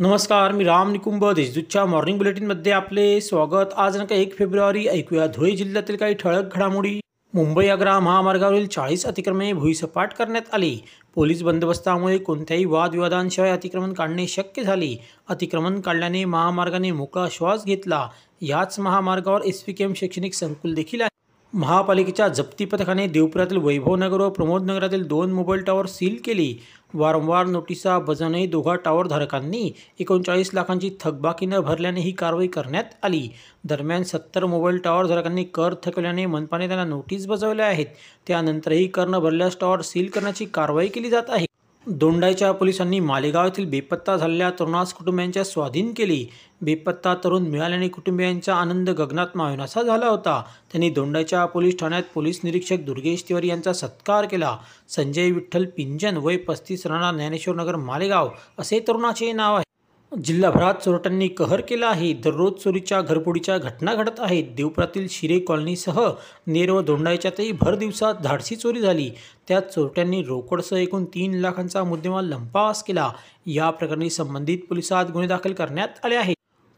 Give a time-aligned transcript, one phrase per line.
[0.00, 3.72] नमस्कार मी राम निकुंभ देशदूतच्या मॉर्निंग बुलेटिनमध्ये आपले स्वागत.
[3.76, 5.26] आज नका एक फेब्रुवारी ऐकूया.
[5.26, 7.00] धुळे जिल्ह्यातील काही ठळक घडामोडी.
[7.34, 10.78] मुंबई आग्रा महामार्गावरील चाळीस अतिक्रमणे भुईसपाट करण्यात आली.
[11.14, 15.04] पोलीस बंदोबस्तामुळे कोणत्याही वादविवादांशिवाय अतिक्रमण काढणे शक्य झाले.
[15.28, 18.08] अतिक्रमण काढल्याने महामार्गाने मोकळा श्वास घेतला.
[18.40, 21.13] याच महामार्गावर एस पी केम शैक्षणिक संकुल देखील आहे.
[21.54, 26.54] महापालिकेच्या जप्ती पथकाने देवपुरातील वैभवनगर व प्रमोदनगरातील दोन मोबाईल टॉवर सील केली.
[26.94, 33.28] वारंवार नोटिसा बजावणे दोघा टॉवर धारकांनी एकोणचाळीस लाखांची थकबाकी न भरल्याने ही कारवाई करण्यात आली.
[33.64, 37.86] दरम्यान सत्तर मोबाईल टॉवर धारकांनी कर थकवल्याने मनपाने त्यांना नोटीस बजावल्या आहेत.
[38.26, 41.46] त्यानंतरही कर न भरल्यास टॉवर सील करण्याची कारवाई केली जात आहे.
[41.86, 46.26] दोंडाईच्या पोलिसांनी मालेगाव येथील बेपत्ता झालेल्या तरुणास कुटुंबियांच्या स्वाधीन केली.
[46.62, 50.42] बेपत्ता तरुण मिळाल्याने कुटुंबियांचा आनंद गगनात मावेनासा झाला होता.
[50.72, 54.56] त्यांनी दोंडाईच्या पोलीस ठाण्यात पोलीस निरीक्षक दुर्गेश तिवारी यांचा सत्कार केला.
[54.88, 59.73] संजय विठ्ठल पिंजन वय पस्तीस राणा ज्ञानेश्वर नगर मालेगाव असे तरुणाचे नाव आहे.
[60.22, 62.12] जिल्हाभरात चोरट्यांनी कहर केला आहे.
[62.12, 64.44] दररोज चोरीच्या घरपोडीच्या घटना घडत आहेत.
[64.56, 66.00] देवपुरातील शिरे कॉलनीसह
[66.46, 69.10] नेर व धोंडायच्यातही भर दिवसात धाडसी चोरी झाली.
[69.48, 73.10] त्यात चोरट्यांनी रोकडसह एकूण तीन लाखांचा मुद्देमाल लंपास केला.
[73.46, 76.36] या प्रकरणी संबंधित पोलिसात गुन्हे दाखल करण्यात आले आहेत.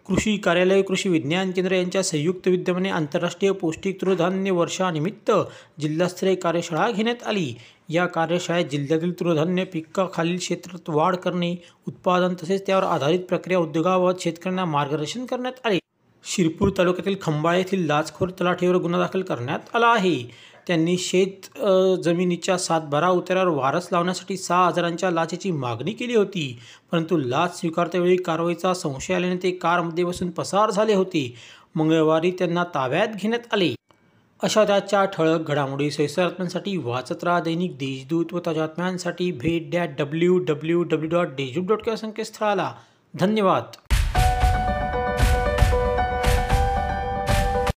[0.09, 5.31] कृषी कार्यालय कृषी विज्ञान केंद्र यांच्या संयुक्त विद्यमाने आंतरराष्ट्रीय पौष्टिक तृणधान्य वर्षानिमित्त
[5.81, 7.55] जिल्हास्तरीय कार्यशाळा घेण्यात आली.
[7.89, 11.55] या कार्यशाळेत जिल्ह्यातील तृणधान्य पिकाखालील क्षेत्रात वाढ करणे
[11.89, 15.79] उत्पादन तसेच त्यावर आधारित प्रक्रिया उद्योगाबाबत शेतकऱ्यांना मार्गदर्शन करण्यात आले.
[16.27, 20.23] शिरपूर तालुक्यातील खंबाळे येथील लाचखोर तलाठीवर गुन्हा दाखल करण्यात आला आहे.
[20.67, 21.59] त्यांनी शेत
[22.05, 26.59] जमिनीच्या सातबारा उतारावर वारस लावण्यासाठी सहा हजारांच्या लाचेची मागणी केली होती.
[26.93, 31.35] परंतु लाच स्वीकारतेवेळी कारवाईचा संशय आल्याने ते कारमध्ये बसून पसार झाले होते.
[31.75, 33.75] मंगळवारी त्यांना ताब्यात घेण्यात आले.
[34.43, 40.83] अशा त्याच्या ठळक घडामोडी सैसरात्म्यांसाठी वाचत राहा दैनिक देशदूत व ताज्यात्म्यांसाठी भेट द्या W W
[40.83, 42.73] W dot Deshdoot dot संकेतस्थळाला.
[43.15, 43.63] धन्यवाद.